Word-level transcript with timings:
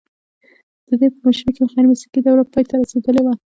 د 0.87 0.89
ده 0.99 1.07
په 1.13 1.19
مشرۍ 1.25 1.51
کې 1.55 1.63
غیر 1.71 1.85
مسلکي 1.91 2.19
دوره 2.21 2.43
پای 2.53 2.63
ته 2.69 2.73
رسیدلې 2.81 3.21
ده 3.25 3.33